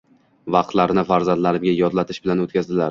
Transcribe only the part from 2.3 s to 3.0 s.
oʻtkazadilar.